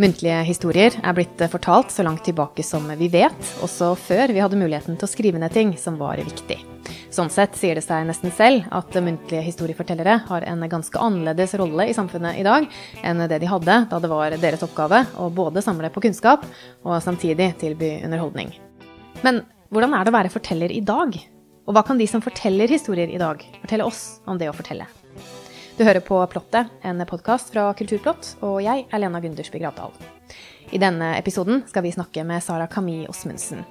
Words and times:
Muntlige 0.00 0.38
historier 0.48 0.94
er 1.04 1.12
blitt 1.12 1.42
fortalt 1.52 1.90
så 1.92 2.00
langt 2.06 2.22
tilbake 2.24 2.64
som 2.64 2.86
vi 2.96 3.10
vet, 3.12 3.36
også 3.60 3.90
før 4.00 4.30
vi 4.32 4.40
hadde 4.40 4.56
muligheten 4.56 4.96
til 4.96 5.04
å 5.04 5.10
skrive 5.10 5.40
ned 5.42 5.52
ting 5.52 5.74
som 5.76 5.98
var 6.00 6.16
viktig. 6.24 6.56
Sånn 7.12 7.28
sett 7.28 7.58
sier 7.58 7.76
det 7.76 7.82
seg 7.84 8.06
nesten 8.08 8.32
selv 8.32 8.64
at 8.72 8.96
muntlige 8.96 9.44
historiefortellere 9.44 10.14
har 10.30 10.46
en 10.48 10.64
ganske 10.72 10.96
annerledes 10.96 11.52
rolle 11.60 11.90
i 11.90 11.96
samfunnet 11.96 12.38
i 12.40 12.46
dag 12.46 12.64
enn 13.04 13.20
det 13.28 13.42
de 13.42 13.50
hadde 13.50 13.76
da 13.90 13.98
det 14.00 14.10
var 14.12 14.38
deres 14.40 14.64
oppgave 14.64 15.02
å 15.20 15.28
både 15.36 15.60
samle 15.66 15.92
på 15.92 16.00
kunnskap 16.06 16.48
og 16.80 16.96
samtidig 17.04 17.50
tilby 17.60 17.98
underholdning. 18.06 18.54
Men 19.20 19.42
hvordan 19.68 19.98
er 19.98 20.08
det 20.08 20.14
å 20.14 20.16
være 20.16 20.32
forteller 20.32 20.72
i 20.72 20.80
dag? 20.80 21.12
Og 21.68 21.76
hva 21.76 21.84
kan 21.84 22.00
de 22.00 22.08
som 22.08 22.24
forteller 22.24 22.72
historier 22.72 23.12
i 23.12 23.20
dag, 23.20 23.44
fortelle 23.60 23.84
oss 23.84 24.22
om 24.24 24.40
det 24.40 24.48
å 24.48 24.56
fortelle? 24.56 24.88
Du 25.80 25.84
hører 25.86 26.02
på 26.04 26.18
Plottet, 26.28 26.68
en 26.84 27.00
podkast 27.08 27.54
fra 27.54 27.62
Kulturplott, 27.72 28.34
og 28.44 28.58
jeg 28.60 28.82
er 28.84 29.00
Lena 29.00 29.16
Gundersby 29.24 29.62
Gravdal. 29.62 29.94
I 30.76 30.80
denne 30.82 31.14
episoden 31.16 31.62
skal 31.70 31.86
vi 31.86 31.92
snakke 31.94 32.20
med 32.28 32.44
Sara 32.44 32.66
Camille 32.68 33.08
Osmundsen. 33.08 33.62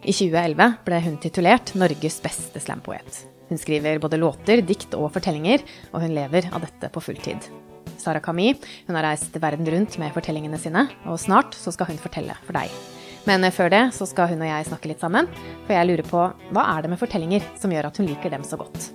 I 0.00 0.14
2011 0.16 0.78
ble 0.86 1.02
hun 1.04 1.18
titulert 1.20 1.74
Norges 1.76 2.16
beste 2.24 2.64
slampoet. 2.64 3.20
Hun 3.50 3.60
skriver 3.60 4.00
både 4.00 4.22
låter, 4.22 4.64
dikt 4.64 4.96
og 4.96 5.10
fortellinger, 5.18 5.60
og 5.92 6.06
hun 6.06 6.16
lever 6.16 6.48
av 6.48 6.64
dette 6.64 6.88
på 6.96 7.04
fulltid. 7.10 7.50
Sara 8.00 8.24
Camille 8.24 8.56
hun 8.88 8.96
har 8.96 9.10
reist 9.10 9.36
verden 9.36 9.68
rundt 9.68 10.00
med 10.00 10.16
fortellingene 10.16 10.64
sine, 10.64 10.88
og 11.04 11.20
snart 11.20 11.60
så 11.60 11.76
skal 11.76 11.92
hun 11.92 12.00
fortelle 12.00 12.40
for 12.48 12.56
deg. 12.56 12.72
Men 13.28 13.44
før 13.52 13.68
det 13.68 13.84
så 14.00 14.08
skal 14.08 14.32
hun 14.32 14.40
og 14.40 14.48
jeg 14.48 14.72
snakke 14.72 14.94
litt 14.94 15.04
sammen, 15.04 15.28
for 15.66 15.76
jeg 15.76 15.92
lurer 15.92 16.08
på 16.08 16.24
hva 16.56 16.68
er 16.72 16.86
det 16.88 16.96
med 16.96 17.04
fortellinger 17.04 17.52
som 17.60 17.76
gjør 17.76 17.92
at 17.92 18.00
hun 18.00 18.08
liker 18.08 18.32
dem 18.32 18.48
så 18.48 18.56
godt? 18.64 18.94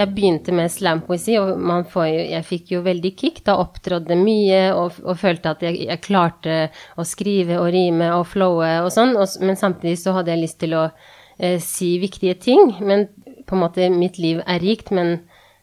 Jeg 0.00 0.14
begynte 0.16 0.52
med 0.56 0.70
slampoesi, 0.72 1.34
og 1.36 1.50
jo, 1.52 2.04
jeg 2.08 2.44
fikk 2.48 2.70
jo 2.72 2.78
veldig 2.86 3.10
kick. 3.20 3.42
Da 3.44 3.58
opptrådde 3.60 4.16
mye 4.16 4.60
og, 4.72 4.96
og, 5.04 5.18
følte 5.20 5.52
at 5.52 5.64
jeg, 5.66 5.76
jeg, 5.90 6.00
klarte 6.06 6.60
å 6.96 7.04
skrive 7.04 7.58
og 7.60 7.68
rime 7.74 8.08
og 8.16 8.24
flowe 8.30 8.70
og 8.80 8.88
sånn. 8.94 9.12
Og, 9.20 9.28
men 9.44 9.60
samtidig 9.60 9.98
så 10.00 10.14
hadde 10.16 10.32
jeg 10.32 10.44
lyst 10.46 10.60
til 10.62 10.78
å 10.78 10.86
eh, 10.88 11.58
si 11.60 11.98
viktige 12.00 12.38
ting. 12.40 12.78
Men 12.80 13.10
på 13.44 13.58
en 13.58 13.62
måte 13.66 13.90
mitt 13.92 14.16
liv 14.22 14.40
er 14.46 14.64
rikt, 14.64 14.88
men 14.96 15.18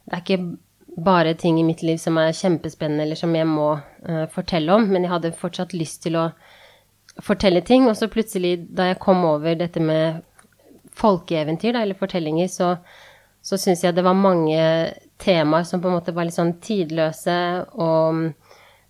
det 0.05 0.19
er 0.19 0.23
ikke 0.23 0.39
bare 1.08 1.33
ting 1.33 1.58
i 1.58 1.65
mitt 1.65 1.81
liv 1.85 1.97
som 2.02 2.21
er 2.21 2.35
kjempespennende, 2.38 3.08
eller 3.08 3.17
som 3.17 3.33
jeg 3.33 3.49
må 3.49 3.71
eh, 3.73 4.27
fortelle 4.33 4.77
om. 4.77 4.85
Men 4.85 5.08
jeg 5.08 5.15
hadde 5.15 5.33
fortsatt 5.41 5.73
lyst 5.73 6.03
til 6.05 6.21
å 6.21 6.30
fortelle 7.25 7.65
ting. 7.65 7.89
Og 7.89 7.97
så 7.97 8.05
plutselig, 8.13 8.59
da 8.69 8.91
jeg 8.91 9.02
kom 9.02 9.25
over 9.25 9.58
dette 9.58 9.81
med 9.81 10.21
folkeeventyr, 10.97 11.73
da, 11.73 11.81
eller 11.81 11.97
fortellinger, 11.97 12.53
så 12.53 12.75
så 13.47 13.55
syns 13.59 13.85
jeg 13.85 13.95
det 13.95 14.03
var 14.03 14.17
mange 14.17 14.59
temaer 15.23 15.63
som 15.63 15.79
på 15.79 15.87
en 15.87 15.95
måte 15.95 16.11
var 16.15 16.27
litt 16.27 16.35
sånn 16.35 16.57
tidløse, 16.63 17.37
og 17.79 18.27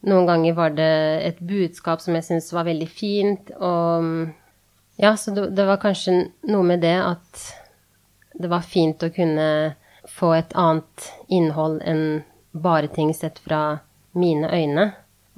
noen 0.08 0.30
ganger 0.30 0.58
var 0.58 0.73
det 0.73 0.94
et 1.27 1.39
budskap 1.45 2.02
som 2.02 2.17
jeg 2.17 2.25
syntes 2.25 2.50
var 2.55 2.66
veldig 2.66 2.89
fint, 2.89 3.52
og 3.61 4.31
ja, 4.97 5.13
så 5.17 5.31
det, 5.31 5.52
det, 5.53 5.66
var 5.69 5.78
kanskje 5.81 6.23
noe 6.50 6.66
med 6.66 6.81
det 6.81 6.95
at 6.97 7.44
det 8.38 8.50
var 8.50 8.66
fint 8.66 9.03
å 9.05 9.13
kunne 9.13 9.50
få 10.09 10.31
et 10.39 10.55
annet 10.58 11.09
innhold 11.30 11.83
enn 11.85 12.23
bare 12.58 12.89
ting 12.89 13.13
sett 13.13 13.38
fra 13.44 13.78
mine 14.17 14.50
øyne. 14.50 14.88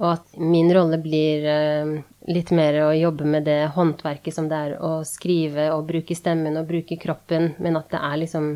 Og 0.00 0.14
at 0.14 0.38
min 0.40 0.70
rolle 0.72 0.96
blir 1.02 1.44
uh, 1.44 1.90
litt 2.32 2.52
mer 2.56 2.78
å 2.86 2.92
jobbe 2.96 3.26
med 3.28 3.44
det 3.44 3.66
håndverket 3.74 4.32
som 4.32 4.48
det 4.48 4.60
er 4.64 4.78
å 4.80 5.02
skrive 5.04 5.68
og 5.74 5.84
bruke 5.90 6.16
stemmen 6.16 6.56
og 6.56 6.70
bruke 6.70 6.96
kroppen, 7.00 7.52
men 7.60 7.76
at 7.76 7.92
det 7.92 8.00
er 8.00 8.22
liksom 8.22 8.54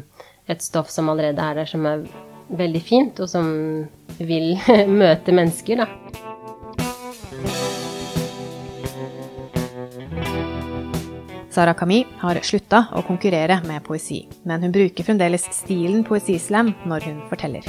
et 0.48 0.62
stoff 0.62 0.90
som 0.92 1.08
allerede 1.08 1.40
er 1.40 1.60
der, 1.60 1.68
som 1.68 1.86
er 1.88 2.04
veldig 2.52 2.82
fint, 2.84 3.20
og 3.20 3.30
som 3.30 3.48
vil 4.18 4.54
møte 5.00 5.32
mennesker, 5.32 5.84
da. 5.84 5.88
Sara 11.54 11.70
Camille 11.78 12.10
har 12.18 12.40
slutta 12.42 12.88
å 12.98 13.04
konkurrere 13.06 13.60
med 13.68 13.84
poesi, 13.86 14.24
men 14.42 14.64
hun 14.66 14.72
bruker 14.74 15.06
fremdeles 15.06 15.44
stilen 15.54 16.02
poesislam 16.06 16.72
når 16.90 17.06
hun 17.06 17.20
forteller. 17.30 17.68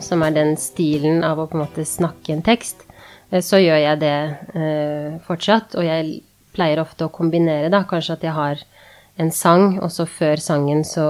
Som 0.00 0.24
er 0.24 0.32
den 0.32 0.54
stilen 0.56 1.20
av 1.26 1.42
å 1.42 1.46
på 1.50 1.58
en 1.58 1.66
måte 1.66 1.84
snakke 1.84 2.32
en 2.32 2.42
tekst. 2.42 2.86
Eh, 3.28 3.44
så 3.44 3.60
gjør 3.60 3.82
jeg 3.82 4.00
det 4.00 4.16
eh, 4.56 5.20
fortsatt, 5.26 5.76
og 5.76 5.84
jeg 5.84 6.22
pleier 6.56 6.80
ofte 6.80 7.04
å 7.04 7.12
kombinere, 7.12 7.68
da. 7.70 7.84
Kanskje 7.86 8.16
at 8.16 8.24
jeg 8.26 8.34
har 8.34 8.64
en 9.20 9.32
sang, 9.34 9.78
og 9.84 9.92
så 9.92 10.06
før 10.08 10.40
sangen 10.42 10.82
så 10.86 11.06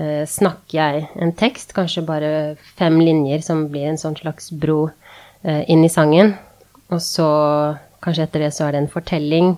eh, 0.00 0.24
snakker 0.28 0.78
jeg 0.78 1.04
en 1.20 1.34
tekst, 1.36 1.74
kanskje 1.76 2.04
bare 2.08 2.30
fem 2.78 2.98
linjer, 3.02 3.44
som 3.44 3.66
blir 3.72 3.90
en 3.90 4.00
sånn 4.00 4.16
slags 4.18 4.50
bro 4.52 4.86
eh, 5.42 5.62
inn 5.72 5.84
i 5.84 5.92
sangen. 5.92 6.34
Og 6.92 7.00
så, 7.04 7.28
kanskje 8.04 8.26
etter 8.28 8.46
det, 8.46 8.52
så 8.56 8.66
er 8.66 8.74
det 8.74 8.82
en 8.82 8.92
fortelling. 8.92 9.54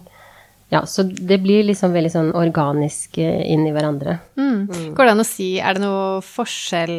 Ja, 0.73 0.85
så 0.91 1.05
det 1.05 1.39
blir 1.45 1.67
liksom 1.67 1.95
veldig 1.95 2.13
sånn 2.13 2.35
organisk 2.39 3.19
eh, 3.23 3.45
inn 3.55 3.67
i 3.69 3.73
hverandre. 3.75 4.19
Mm. 4.41 4.67
Mm. 4.67 4.91
Går 4.97 5.07
det 5.07 5.15
an 5.15 5.25
å 5.25 5.29
si, 5.29 5.51
er 5.61 5.77
det 5.77 5.85
noe 5.85 6.21
forskjell 6.27 6.99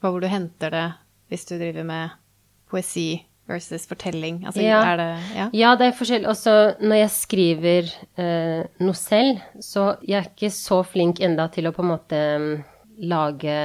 på 0.00 0.10
hvor 0.10 0.24
du 0.24 0.30
henter 0.30 0.72
det, 0.72 0.88
hvis 1.32 1.48
du 1.48 1.56
driver 1.56 1.86
med 1.88 2.18
poesi 2.70 3.08
versus 3.50 3.86
fortelling? 3.86 4.42
Altså, 4.46 4.62
ja. 4.64 4.80
Er 4.92 5.00
det, 5.00 5.08
ja? 5.36 5.48
ja, 5.52 5.72
det 5.80 5.88
er 5.88 5.96
forskjell. 5.98 6.26
Også 6.30 6.54
når 6.80 7.00
jeg 7.02 7.14
skriver 7.14 7.92
eh, 8.20 8.66
noe 8.82 8.98
selv, 8.98 9.42
så 9.60 9.94
jeg 10.02 10.20
er 10.22 10.30
ikke 10.32 10.52
så 10.54 10.82
flink 10.86 11.22
enda 11.24 11.48
til 11.52 11.68
å 11.68 11.74
på 11.76 11.84
en 11.84 11.92
måte 11.92 12.20
um, 12.40 12.50
lage 13.04 13.56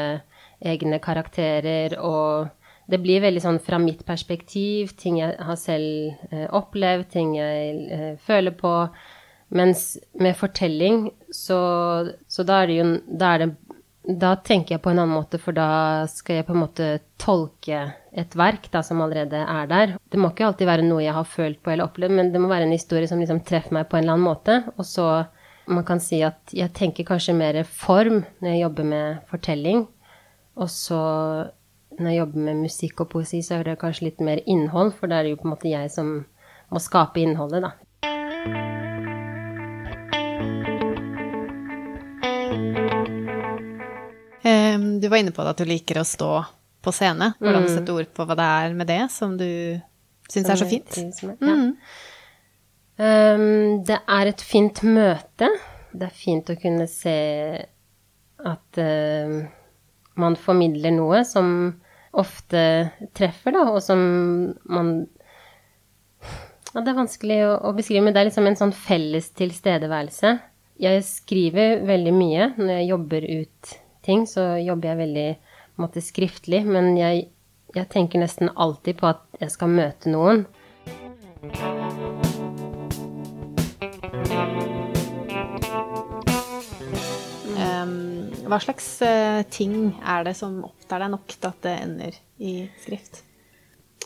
egne 0.60 1.00
karakterer 1.00 1.96
og 2.04 2.50
det 2.90 2.98
blir 3.04 3.22
veldig 3.22 3.42
sånn 3.44 3.60
fra 3.62 3.78
mitt 3.82 4.02
perspektiv, 4.08 4.96
ting 4.98 5.20
jeg 5.20 5.36
har 5.46 5.58
selv 5.62 6.34
eh, 6.34 6.48
opplevd, 6.58 7.10
ting 7.14 7.36
jeg 7.38 7.84
eh, 7.94 8.14
føler 8.26 8.56
på. 8.58 8.74
Mens 9.54 9.92
med 10.22 10.38
fortelling, 10.38 11.08
så, 11.34 11.60
så 12.30 12.46
da 12.46 12.64
er 12.64 12.70
det 12.70 12.78
jo 12.80 12.88
da 13.22 13.34
er 13.34 13.44
det 13.44 13.50
da 14.18 14.34
tenker 14.42 14.76
jeg 14.76 14.82
på 14.82 14.90
en 14.90 15.02
annen 15.04 15.14
måte, 15.14 15.38
for 15.42 15.54
da 15.54 16.08
skal 16.10 16.40
jeg 16.40 16.48
på 16.48 16.56
en 16.56 16.64
måte 16.64 16.88
tolke 17.22 17.82
et 18.18 18.34
verk 18.40 18.70
da, 18.74 18.82
som 18.86 19.04
allerede 19.06 19.44
er 19.44 19.70
der. 19.70 19.94
Det 20.10 20.18
må 20.18 20.32
ikke 20.32 20.48
alltid 20.48 20.70
være 20.70 20.88
noe 20.88 21.04
jeg 21.04 21.14
har 21.14 21.28
følt 21.30 21.60
på 21.62 21.74
eller 21.74 21.86
opplevd, 21.86 22.16
men 22.18 22.32
det 22.34 22.42
må 22.42 22.50
være 22.50 22.66
en 22.66 22.74
historie 22.74 23.10
som 23.10 23.22
liksom 23.22 23.44
treffer 23.46 23.76
meg 23.78 23.90
på 23.90 24.00
en 24.00 24.08
eller 24.08 24.18
annen 24.18 24.26
måte. 24.26 24.58
Og 24.78 24.88
så 24.88 25.06
man 25.70 25.86
kan 25.86 26.02
si 26.02 26.24
at 26.26 26.56
jeg 26.56 26.74
tenker 26.74 27.06
kanskje 27.06 27.38
mer 27.38 27.62
form 27.64 28.24
når 28.42 28.50
jeg 28.50 28.64
jobber 28.64 28.90
med 28.96 29.22
fortelling. 29.30 29.86
Og 30.58 30.74
så 30.74 31.00
når 32.00 32.10
jeg 32.10 32.22
jobber 32.24 32.46
med 32.50 32.62
musikk 32.66 33.06
og 33.06 33.12
poesi, 33.14 33.44
så 33.46 33.60
er 33.60 33.70
det 33.70 33.80
kanskje 33.82 34.10
litt 34.10 34.26
mer 34.26 34.42
innhold, 34.46 34.96
for 34.98 35.12
da 35.12 35.20
er 35.20 35.28
det 35.28 35.36
jo 35.36 35.42
på 35.44 35.50
en 35.50 35.56
måte 35.58 35.70
jeg 35.72 35.94
som 35.94 36.14
må 36.70 36.82
skape 36.82 37.22
innholdet, 37.22 37.68
da. 37.68 38.89
Du 45.02 45.10
var 45.10 45.22
inne 45.22 45.34
på 45.36 45.44
det 45.46 45.56
at 45.56 45.62
du 45.62 45.70
liker 45.70 46.02
å 46.02 46.08
stå 46.08 46.32
på 46.86 46.94
scene. 46.96 47.34
Hvordan 47.40 47.66
mm. 47.66 47.72
sette 47.74 47.96
ord 47.96 48.14
på 48.16 48.26
hva 48.28 48.38
det 48.40 48.48
er 48.60 48.78
med 48.78 48.90
det 48.90 49.02
som 49.14 49.36
du 49.40 49.50
syns 50.30 50.54
er 50.54 50.62
så 50.62 50.70
fint? 50.70 51.00
Ja. 51.00 51.36
Mm. 51.42 51.76
Um, 53.00 53.84
det 53.88 54.00
er 54.00 54.32
et 54.32 54.42
fint 54.44 54.82
møte. 54.84 55.52
Det 55.92 56.08
er 56.10 56.16
fint 56.16 56.50
å 56.52 56.58
kunne 56.60 56.88
se 56.92 57.20
at 58.40 58.80
uh, 58.80 59.38
man 60.20 60.36
formidler 60.40 60.94
noe 60.96 61.24
som 61.28 61.54
ofte 62.20 62.62
treffer, 63.16 63.54
da, 63.56 63.68
og 63.70 63.82
som 63.86 64.00
man 64.66 64.94
ja, 66.74 66.82
Det 66.82 66.92
er 66.92 66.98
vanskelig 66.98 67.38
å, 67.48 67.52
å, 67.70 67.74
beskrive, 67.78 68.04
men 68.06 68.16
det 68.16 68.22
er 68.22 68.30
liksom 68.30 68.48
en 68.50 68.58
sånn 68.60 68.74
felles 68.76 69.32
tilstedeværelse. 69.38 70.34
Jeg 70.80 71.06
skriver 71.06 71.84
veldig 71.88 72.14
mye 72.16 72.50
når 72.58 72.74
jeg 72.76 72.90
jobber 72.92 73.26
ut 73.42 73.72
ting, 74.06 74.26
så 74.28 74.56
jobber 74.62 74.92
jeg 74.92 75.02
veldig 75.04 75.28
måte, 75.82 76.04
skriftlig. 76.04 76.64
Men 76.68 76.94
jeg, 77.00 77.28
jeg 77.76 77.90
tenker 77.92 78.22
nesten 78.24 78.52
alltid 78.56 79.00
på 79.00 79.10
at 79.12 79.24
jeg 79.42 79.54
skal 79.56 79.72
møte 79.74 80.14
noen. 80.14 80.46
Um, 87.60 88.28
hva 88.50 88.60
slags 88.64 88.92
uh, 89.06 89.42
ting 89.52 89.94
er 90.04 90.28
det 90.28 90.36
som 90.40 90.62
opptar 90.68 91.04
deg 91.06 91.16
nok 91.16 91.36
til 91.36 91.52
at 91.52 91.66
det 91.66 91.76
ender 91.86 92.22
i 92.40 92.54
skrift? 92.82 93.24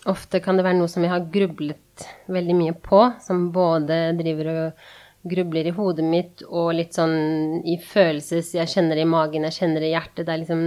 Ofte 0.09 0.41
kan 0.43 0.57
det 0.59 0.65
være 0.65 0.75
noe 0.81 0.91
som 0.91 1.05
jeg 1.05 1.13
har 1.13 1.29
grublet 1.31 2.07
veldig 2.31 2.55
mye 2.57 2.73
på, 2.75 2.99
som 3.23 3.47
både 3.55 4.11
driver 4.19 4.49
og 4.51 4.89
grubler 5.23 5.67
i 5.69 5.75
hodet 5.75 6.05
mitt 6.05 6.43
og 6.49 6.73
litt 6.77 6.97
sånn 6.97 7.61
i 7.63 7.77
følelses 7.79 8.53
Jeg 8.57 8.71
kjenner 8.73 8.99
det 8.99 9.05
i 9.05 9.09
magen, 9.13 9.47
jeg 9.47 9.57
kjenner 9.61 9.83
det 9.83 9.91
i 9.91 9.95
hjertet. 9.95 10.25
Det 10.25 10.33
er 10.33 10.41
liksom 10.43 10.65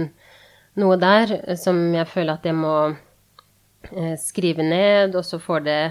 noe 0.81 0.97
der 1.01 1.35
som 1.59 1.79
jeg 1.93 2.09
føler 2.09 2.37
at 2.37 2.45
jeg 2.47 2.57
må 2.57 2.75
eh, 3.93 4.15
skrive 4.21 4.65
ned, 4.65 5.15
og 5.17 5.25
så 5.25 5.39
får 5.41 5.65
det 5.67 5.81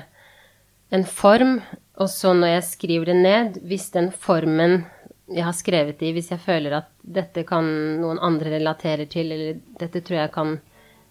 en 0.95 1.07
form. 1.07 1.59
Og 1.97 2.11
så 2.13 2.35
når 2.37 2.57
jeg 2.57 2.69
skriver 2.73 3.13
det 3.13 3.19
ned, 3.23 3.59
hvis 3.67 3.89
den 3.95 4.11
formen 4.13 4.85
jeg 5.33 5.43
har 5.47 5.57
skrevet 5.59 6.03
i, 6.07 6.13
hvis 6.15 6.31
jeg 6.31 6.43
føler 6.43 6.77
at 6.77 6.91
dette 7.03 7.43
kan 7.49 7.67
noen 8.03 8.21
andre 8.23 8.53
relatere 8.59 9.09
til, 9.11 9.33
eller 9.35 9.61
dette 9.81 10.03
tror 10.07 10.21
jeg 10.21 10.35
kan 10.35 10.57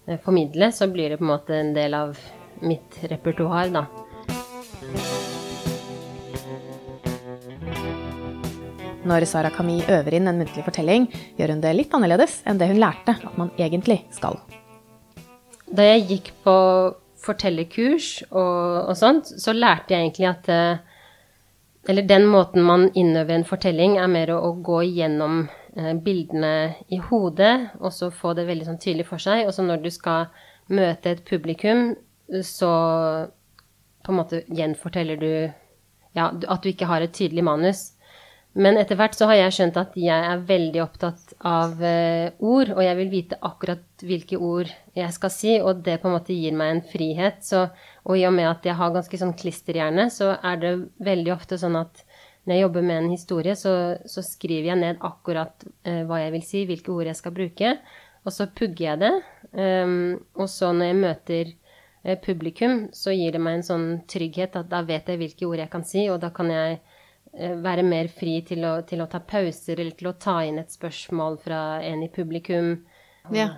eh, 0.07 0.19
formidle, 0.23 0.71
så 0.71 0.87
blir 0.91 1.11
det 1.11 1.19
på 1.19 1.27
en 1.27 1.33
måte 1.33 1.55
en 1.59 1.73
del 1.75 1.95
av 1.97 2.19
mitt 2.63 2.99
repertoar, 3.11 3.71
da. 3.75 3.87
Når 9.05 9.27
Sara 9.29 9.51
Camille 9.53 9.85
øver 9.99 10.17
inn 10.17 10.27
en 10.27 10.39
muntlig 10.41 10.63
fortelling, 10.65 11.07
gjør 11.37 11.53
hun 11.53 11.61
det 11.61 11.73
litt 11.77 11.93
annerledes 11.93 12.39
enn 12.49 12.57
det 12.57 12.71
hun 12.71 12.81
lærte 12.81 13.13
at 13.13 13.37
man 13.37 13.51
egentlig 13.61 13.99
skal. 14.15 14.39
Da 15.69 15.85
jeg 15.85 16.07
gikk 16.09 16.31
på 16.45 16.55
fortellerkurs 17.25 18.09
og, 18.31 18.89
og 18.89 18.95
sånt, 18.97 19.29
så 19.29 19.53
lærte 19.53 19.93
jeg 19.93 20.07
egentlig 20.07 20.29
at 20.29 20.49
eh, 20.53 20.83
eller 21.87 22.07
den 22.09 22.25
måten 22.25 22.65
man 22.65 22.87
innøver 22.97 23.35
en 23.35 23.45
fortelling, 23.45 23.99
er 24.01 24.09
mer 24.09 24.31
å, 24.33 24.39
å 24.47 24.51
gå 24.65 24.81
gjennom 24.87 25.43
eh, 25.77 25.93
bildene 26.01 26.53
i 26.89 26.97
hodet, 26.97 27.77
og 27.77 27.93
så 27.93 28.09
få 28.13 28.33
det 28.37 28.47
veldig 28.49 28.69
sånn 28.71 28.81
tydelig 28.81 29.05
for 29.09 29.21
seg. 29.21 29.45
Og 29.45 29.53
så 29.53 29.65
når 29.65 29.83
du 29.83 29.91
skal 29.93 30.31
møte 30.73 31.13
et 31.13 31.21
publikum, 31.27 31.91
så 32.41 32.71
på 34.05 34.13
en 34.13 34.17
måte 34.17 34.41
gjenforteller 34.49 35.21
du 35.21 35.29
ja, 36.15 36.31
at 36.31 36.63
du 36.63 36.71
ikke 36.71 36.89
har 36.89 37.05
et 37.05 37.13
tydelig 37.13 37.45
manus. 37.45 37.91
Men 38.55 38.77
etter 38.79 38.95
hvert 38.95 39.15
så 39.17 39.27
har 39.27 39.35
jeg 39.35 39.53
skjønt 39.57 39.77
at 39.81 39.95
jeg 39.99 40.27
er 40.29 40.43
veldig 40.47 40.79
opptatt 40.79 41.33
av 41.43 41.73
uh, 41.81 42.31
ord, 42.39 42.69
og 42.71 42.79
jeg 42.85 42.97
vil 43.01 43.09
vite 43.11 43.39
akkurat 43.43 44.05
hvilke 44.07 44.39
ord 44.39 44.71
jeg 44.95 45.11
skal 45.11 45.33
si, 45.33 45.57
og 45.59 45.81
det 45.83 45.97
på 45.99 46.07
en 46.07 46.15
måte 46.15 46.37
gir 46.37 46.55
meg 46.55 46.71
en 46.71 46.81
frihet. 46.87 47.43
Så, 47.43 47.65
og 48.07 48.15
i 48.15 48.23
og 48.29 48.31
med 48.37 48.47
at 48.47 48.63
jeg 48.67 48.77
har 48.79 48.95
ganske 48.95 49.19
sånn 49.19 49.35
klisterhjerne, 49.35 50.07
så 50.07 50.37
er 50.39 50.63
det 50.63 50.73
veldig 51.03 51.35
ofte 51.35 51.59
sånn 51.59 51.75
at 51.81 52.05
når 52.45 52.55
jeg 52.55 52.63
jobber 52.63 52.87
med 52.87 53.01
en 53.01 53.11
historie, 53.11 53.59
så, 53.59 53.75
så 54.07 54.23
skriver 54.23 54.71
jeg 54.71 54.79
ned 54.85 55.03
akkurat 55.03 55.67
eh, 55.83 56.03
hva 56.07 56.21
jeg 56.21 56.35
vil 56.37 56.47
si, 56.47 56.65
hvilke 56.69 56.93
ord 56.93 57.09
jeg 57.09 57.19
skal 57.19 57.35
bruke, 57.35 57.75
og 58.23 58.33
så 58.33 58.47
pugger 58.55 58.85
jeg 58.85 59.01
det. 59.01 59.13
Um, 59.51 59.95
og 60.37 60.47
så 60.53 60.69
når 60.71 60.93
jeg 60.93 61.01
møter 61.01 61.49
eh, 62.05 62.19
publikum, 62.21 62.85
så 62.95 63.11
gir 63.17 63.35
det 63.35 63.41
meg 63.41 63.59
en 63.59 63.67
sånn 63.73 63.87
trygghet 64.07 64.61
at 64.61 64.69
da 64.71 64.85
vet 64.85 65.09
jeg 65.09 65.19
hvilke 65.19 65.49
ord 65.49 65.65
jeg 65.65 65.73
kan 65.73 65.83
si, 65.89 66.05
og 66.13 66.21
da 66.23 66.31
kan 66.31 66.53
jeg 66.53 66.77
Eh, 66.77 66.94
være 67.35 67.83
mer 67.83 68.07
fri 68.11 68.37
til 68.47 68.63
å, 68.67 68.77
til 68.87 69.03
å, 69.03 69.09
ta 69.11 69.19
pauser 69.19 69.79
eller 69.79 69.95
til 69.97 70.09
å 70.11 70.15
ta 70.19 70.37
inn 70.47 70.59
et 70.61 70.71
spørsmål 70.71 71.39
fra 71.43 71.61
en 71.83 72.03
i 72.05 72.11
publikum. 72.11 72.77
Ja. 73.35 73.49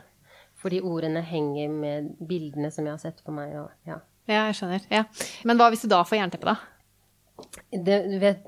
Fordi 0.57 0.81
ordene 0.81 1.21
henger 1.25 1.69
med 1.69 2.13
bildene 2.29 2.71
som 2.73 2.87
jeg 2.87 2.95
har 2.95 3.03
sett 3.03 3.21
på 3.25 3.35
meg. 3.35 3.53
Og, 3.61 3.69
ja. 3.87 3.99
ja. 4.25 4.47
jeg 4.49 4.57
skjønner. 4.59 4.87
Ja. 4.93 5.03
Men 5.45 5.61
hva 5.61 5.69
hvis 5.73 5.85
du 5.85 5.91
da 5.93 6.01
får 6.07 6.21
jernteppe, 6.21 6.55
da? 6.55 6.57
Det, 7.69 7.97
vet, 8.17 8.47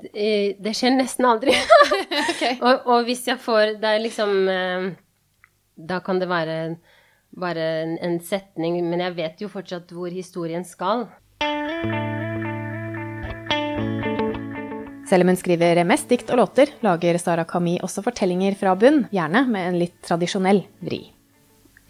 det 0.58 0.72
skjer 0.74 0.96
nesten 0.96 1.28
aldri. 1.28 1.54
okay. 2.30 2.56
og, 2.58 2.86
og, 2.86 3.04
hvis 3.06 3.22
jeg 3.28 3.38
får 3.38 3.76
Det 3.78 3.86
er 3.86 4.00
liksom 4.02 4.48
eh, 4.50 4.88
Da 5.78 6.00
kan 6.02 6.18
det 6.18 6.26
være 6.30 6.56
bare 7.30 7.66
en, 7.84 7.92
en 8.02 8.18
setning, 8.26 8.80
men 8.90 9.04
jeg 9.04 9.14
vet 9.14 9.44
jo 9.44 9.48
fortsatt 9.52 9.92
hvor 9.94 10.10
historien 10.10 10.66
skal. 10.66 11.06
Selv 15.10 15.24
om 15.26 15.32
hun 15.32 15.38
skriver 15.40 15.80
mest 15.82 16.06
dikt 16.08 16.28
og 16.30 16.38
låter, 16.38 16.70
lager 16.86 17.16
Sara 17.18 17.42
Kami 17.48 17.80
også 17.82 18.04
fortellinger 18.06 18.54
fra 18.54 18.76
bunn, 18.78 19.08
gjerne 19.10 19.42
med 19.50 19.66
en 19.66 19.78
litt 19.80 19.96
tradisjonell 20.06 20.60
vri. 20.86 21.00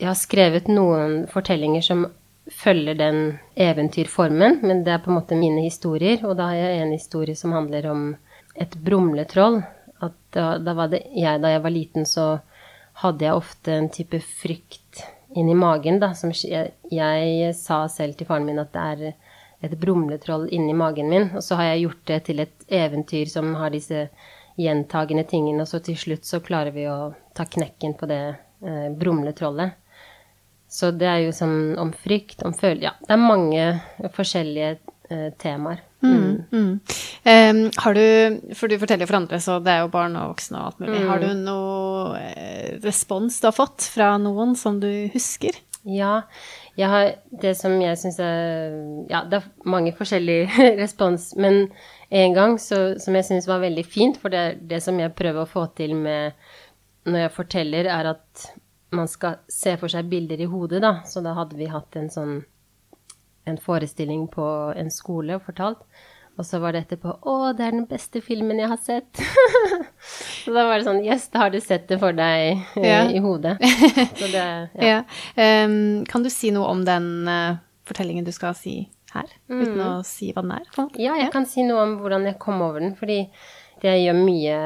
Jeg 0.01 0.09
har 0.09 0.17
skrevet 0.17 0.71
noen 0.73 1.27
fortellinger 1.29 1.85
som 1.85 2.07
følger 2.63 2.97
den 2.97 3.19
eventyrformen, 3.61 4.63
men 4.65 4.81
det 4.87 4.95
er 4.95 5.03
på 5.05 5.13
en 5.13 5.19
måte 5.19 5.37
mine 5.37 5.61
historier. 5.67 6.25
Og 6.25 6.39
da 6.39 6.49
har 6.49 6.63
jeg 6.63 6.81
en 6.81 6.95
historie 6.97 7.37
som 7.37 7.53
handler 7.53 7.91
om 7.91 8.07
et 8.57 8.79
brumletroll. 8.89 9.61
At 10.01 10.17
da, 10.33 10.55
da 10.57 10.75
var 10.79 10.89
det 10.89 11.03
jeg, 11.13 11.43
da 11.45 11.53
jeg 11.53 11.65
var 11.67 11.77
liten, 11.77 12.09
så 12.09 12.31
hadde 13.05 13.29
jeg 13.29 13.37
ofte 13.37 13.77
en 13.77 13.93
type 13.93 14.23
frykt 14.41 15.05
inni 15.37 15.53
magen, 15.55 16.01
da, 16.01 16.15
som 16.17 16.33
jeg, 16.33 16.73
jeg 16.89 17.53
sa 17.55 17.85
selv 17.93 18.17
til 18.17 18.33
faren 18.33 18.49
min 18.49 18.65
at 18.65 18.73
det 18.73 18.87
er 18.95 19.13
et 19.61 19.77
brumletroll 19.79 20.49
inni 20.55 20.75
magen 20.77 21.11
min. 21.13 21.31
Og 21.37 21.45
så 21.45 21.59
har 21.61 21.73
jeg 21.73 21.87
gjort 21.87 22.05
det 22.13 22.21
til 22.29 22.45
et 22.47 22.71
eventyr 22.81 23.29
som 23.31 23.55
har 23.61 23.75
disse 23.75 24.07
gjentagende 24.61 25.25
tingene, 25.29 25.65
og 25.65 25.71
så 25.71 25.81
til 25.85 25.97
slutt 25.99 26.27
så 26.29 26.41
klarer 26.45 26.75
vi 26.75 26.87
å 26.91 27.13
ta 27.37 27.47
knekken 27.49 27.95
på 28.01 28.09
det 28.11 28.23
eh, 28.29 28.89
brumletrollet. 28.97 29.77
Så 30.71 30.93
det 30.95 31.09
er 31.11 31.23
jo 31.25 31.35
sånn 31.35 31.79
om 31.83 31.91
frykt, 31.91 32.45
om 32.47 32.55
følelse 32.55 32.87
Ja, 32.87 32.93
det 33.03 33.15
er 33.17 33.23
mange 33.23 34.11
forskjellige 34.15 34.75
eh, 35.11 35.31
temaer. 35.41 35.81
Mm. 36.01 36.13
Mm, 36.15 36.37
mm. 36.53 36.69
Um, 37.29 37.59
har 37.77 37.95
du, 37.95 38.05
for 38.57 38.71
du 38.71 38.79
forteller 38.81 39.09
for 39.09 39.19
andre, 39.19 39.41
så 39.43 39.59
det 39.61 39.75
er 39.75 39.83
jo 39.83 39.91
barn 39.93 40.15
og 40.17 40.31
voksne 40.33 40.61
og 40.61 40.71
alt 40.71 40.85
mulig. 40.85 41.01
Har 41.09 41.21
du 41.21 41.27
mm. 41.29 41.43
noe 41.49 42.21
eh, 42.21 42.79
respons 42.85 43.41
du 43.43 43.51
har 43.51 43.57
fått 43.57 43.91
fra 43.93 44.15
noen 44.23 44.55
som 44.57 44.79
du 44.81 44.89
husker? 45.13 45.59
Ja, 45.89 46.23
jeg 46.79 46.89
har 46.91 47.11
det 47.43 47.55
som 47.59 47.75
jeg 47.83 47.99
syns 47.99 48.19
er 48.23 48.77
Ja, 49.11 49.25
det 49.29 49.41
er 49.41 49.49
mange 49.69 49.93
forskjellige 49.97 50.49
respons, 50.83 51.33
men 51.37 51.69
en 52.11 52.35
gang 52.35 52.59
så, 52.63 52.99
som 53.03 53.17
jeg 53.19 53.29
syns 53.29 53.49
var 53.51 53.63
veldig 53.65 53.85
fint, 53.87 54.21
for 54.21 54.33
det, 54.33 54.63
det 54.71 54.83
som 54.85 54.99
jeg 55.01 55.15
prøver 55.19 55.45
å 55.45 55.51
få 55.51 55.67
til 55.79 55.97
med 55.99 56.39
når 57.09 57.25
jeg 57.25 57.37
forteller, 57.37 57.89
er 57.91 58.13
at 58.13 58.47
man 58.93 59.09
skal 59.09 59.41
se 59.49 59.77
for 59.81 59.93
seg 59.93 60.09
bilder 60.11 60.41
i 60.43 60.49
hodet, 60.51 60.83
da. 60.83 61.01
Så 61.07 61.23
da 61.25 61.33
hadde 61.39 61.57
vi 61.59 61.71
hatt 61.71 61.97
en 61.97 62.11
sånn 62.13 62.41
en 63.49 63.59
forestilling 63.59 64.27
på 64.29 64.47
en 64.77 64.91
skole 64.93 65.39
og 65.39 65.47
fortalt. 65.47 65.81
Og 66.41 66.47
så 66.49 66.59
var 66.63 66.73
det 66.73 66.87
etterpå 66.87 67.19
'Å, 67.21 67.53
det 67.53 67.67
er 67.67 67.75
den 67.77 67.87
beste 67.89 68.23
filmen 68.25 68.63
jeg 68.63 68.71
har 68.71 68.79
sett'. 68.81 69.21
så 70.43 70.55
da 70.57 70.65
var 70.71 70.79
det 70.79 70.87
sånn 70.87 71.03
'Yes, 71.05 71.29
da 71.35 71.45
har 71.45 71.51
du 71.53 71.59
sett 71.61 71.85
det 71.91 71.99
for 72.01 72.17
deg 72.17 72.63
uh, 72.79 72.87
ja. 72.87 73.03
i 73.13 73.21
hodet'. 73.21 73.59
Det, 74.21 74.31
ja. 74.33 74.71
ja. 74.81 75.01
Um, 75.37 76.07
kan 76.09 76.25
du 76.25 76.31
si 76.33 76.53
noe 76.55 76.71
om 76.73 76.85
den 76.87 77.29
uh, 77.29 77.61
fortellingen 77.89 78.25
du 78.25 78.33
skal 78.33 78.57
si 78.57 78.87
her, 79.13 79.29
mm. 79.51 79.61
uten 79.61 79.83
å 79.85 79.91
si 80.07 80.31
hva 80.33 80.45
den 80.47 80.55
er? 80.55 80.65
For? 80.73 80.89
Ja, 81.03 81.19
jeg 81.19 81.33
kan 81.35 81.49
si 81.51 81.67
noe 81.67 81.83
om 81.85 81.99
hvordan 82.01 82.25
jeg 82.31 82.39
kom 82.41 82.63
over 82.65 82.81
den. 82.81 82.95
Fordi 82.97 83.21
jeg 83.83 84.05
gjør 84.05 84.17
mye 84.17 84.57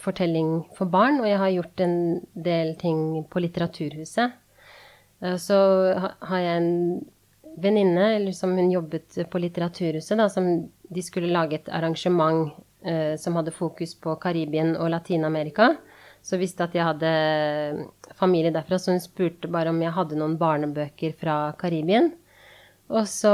fortelling 0.00 0.50
for 0.78 0.90
barn, 0.90 1.20
og 1.22 1.28
jeg 1.28 1.38
har 1.42 1.54
gjort 1.54 1.84
en 1.86 1.96
del 2.34 2.74
ting 2.80 3.22
på 3.30 3.44
Litteraturhuset. 3.46 4.34
Uh, 5.22 5.38
så 5.38 5.60
har 5.94 6.42
jeg 6.42 6.58
en 6.58 6.74
venninne, 7.60 8.32
som 8.34 8.58
hun 8.58 8.74
jobbet 8.74 9.22
på 9.30 9.42
Litteraturhuset, 9.46 10.18
da, 10.18 10.26
som 10.32 10.50
de 10.90 11.02
skulle 11.02 11.30
lage 11.30 11.60
et 11.60 11.68
arrangement 11.70 12.50
eh, 12.82 13.16
som 13.16 13.36
hadde 13.38 13.54
fokus 13.54 13.94
på 13.94 14.16
Karibien 14.22 14.74
og 14.76 14.90
Latin-Amerika. 14.90 15.74
Så 16.22 16.36
visste 16.36 16.66
at 16.66 16.74
jeg 16.76 16.84
hadde 16.84 17.10
familie 18.18 18.52
derfra, 18.52 18.76
så 18.78 18.92
hun 18.92 19.00
spurte 19.00 19.48
bare 19.48 19.72
om 19.72 19.78
jeg 19.80 19.94
hadde 19.96 20.18
noen 20.20 20.36
barnebøker 20.40 21.14
fra 21.16 21.36
Karibien. 21.60 22.10
Og 22.90 23.06
så 23.06 23.32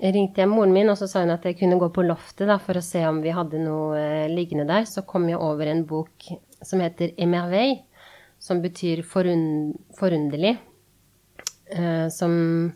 ringte 0.00 0.40
jeg 0.40 0.48
moren 0.48 0.72
min, 0.72 0.88
og 0.88 0.96
så 0.98 1.06
sa 1.10 1.22
hun 1.22 1.34
at 1.34 1.44
jeg 1.44 1.58
kunne 1.58 1.78
gå 1.78 1.90
på 1.92 2.06
loftet 2.08 2.48
da, 2.48 2.56
for 2.62 2.80
å 2.80 2.84
se 2.84 3.04
om 3.06 3.20
vi 3.22 3.34
hadde 3.36 3.60
noe 3.60 4.00
eh, 4.00 4.32
liggende 4.32 4.66
der. 4.70 4.88
Så 4.88 5.04
kom 5.06 5.28
jeg 5.28 5.38
over 5.38 5.68
en 5.68 5.84
bok 5.86 6.30
som 6.64 6.80
heter 6.82 7.12
Emerveille, 7.20 7.82
som 8.40 8.62
betyr 8.64 9.04
forund 9.06 9.76
forunderlig. 9.98 10.56
Eh, 11.68 12.08
som 12.08 12.72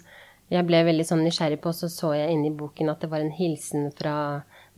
jeg 0.53 0.67
ble 0.69 0.83
veldig 0.85 1.05
sånn 1.09 1.23
nysgjerrig 1.25 1.61
på, 1.65 1.73
så 1.73 1.89
så 1.89 2.13
jeg 2.17 2.33
inni 2.35 2.51
boken 2.53 2.91
at 2.93 3.01
det 3.01 3.09
var 3.13 3.23
en 3.25 3.33
hilsen 3.33 3.89
fra 3.97 4.15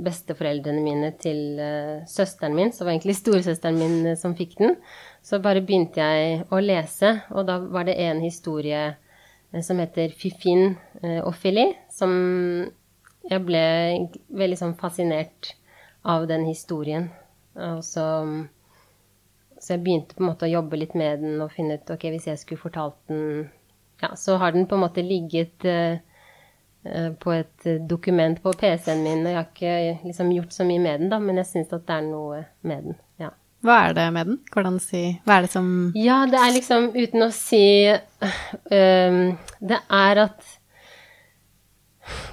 besteforeldrene 0.02 0.82
mine 0.82 1.10
til 1.22 1.58
uh, 1.58 2.04
søsteren 2.10 2.54
min, 2.54 2.70
så 2.74 2.84
var 2.84 2.94
egentlig 2.94 3.16
storesøsteren 3.22 3.80
min 3.80 4.12
uh, 4.12 4.18
som 4.18 4.36
fikk 4.38 4.56
den. 4.60 4.76
Så 5.24 5.40
bare 5.42 5.64
begynte 5.64 6.02
jeg 6.02 6.44
å 6.50 6.60
lese, 6.62 7.16
og 7.34 7.48
da 7.50 7.58
var 7.62 7.88
det 7.88 7.96
en 8.06 8.22
historie 8.22 8.84
uh, 8.94 9.60
som 9.62 9.82
heter 9.82 10.14
Fifin 10.14 10.76
og 11.22 11.34
Fili, 11.38 11.66
som 11.92 12.10
jeg 13.24 13.42
ble 13.44 13.66
veldig 14.34 14.56
sånn 14.58 14.74
fascinert 14.78 15.52
av 16.04 16.26
den 16.30 16.46
historien. 16.48 17.08
Og 17.54 17.82
så, 17.86 18.04
så 19.58 19.74
jeg 19.74 19.82
begynte 19.84 20.16
på 20.16 20.24
en 20.24 20.30
måte 20.30 20.48
å 20.48 20.54
jobbe 20.56 20.80
litt 20.80 20.96
med 20.98 21.22
den 21.22 21.44
og 21.44 21.52
finne 21.54 21.78
ut 21.78 21.92
ok, 21.94 22.08
hvis 22.14 22.26
jeg 22.30 22.40
skulle 22.40 22.62
fortalt 22.62 22.98
den 23.10 23.46
ja, 24.02 24.14
så 24.16 24.38
har 24.40 24.54
den 24.54 24.66
på 24.66 24.78
en 24.78 24.84
måte 24.86 25.04
ligget 25.04 25.66
uh, 25.68 25.96
på 27.20 27.32
et 27.32 27.68
dokument 27.88 28.42
på 28.42 28.52
PC-en 28.60 29.04
min, 29.04 29.22
og 29.24 29.32
jeg 29.32 29.38
har 29.38 29.46
ikke 29.48 30.08
liksom 30.10 30.34
gjort 30.34 30.52
så 30.52 30.66
mye 30.68 30.82
med 30.82 31.00
den, 31.00 31.12
da, 31.14 31.20
men 31.22 31.40
jeg 31.40 31.48
syns 31.48 31.72
at 31.72 31.86
det 31.88 31.96
er 31.96 32.04
noe 32.10 32.42
med 32.62 32.90
den. 32.90 32.98
ja. 33.22 33.30
Hva 33.64 33.78
er 33.86 33.94
det 33.96 34.04
med 34.12 34.28
den? 34.28 34.40
Hvordan 34.52 34.74
si 34.82 35.02
Hva 35.24 35.38
er 35.38 35.46
det 35.46 35.52
som 35.54 35.68
Ja, 35.96 36.18
det 36.28 36.36
er 36.36 36.52
liksom, 36.52 36.90
uten 36.92 37.24
å 37.24 37.30
si 37.32 37.64
um, 37.88 39.22
Det 39.64 39.78
er 39.80 40.20
at 40.26 40.50